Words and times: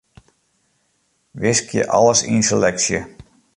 Wiskje 1.41 1.81
alles 1.97 2.19
yn 2.33 2.43
seleksje. 2.49 2.99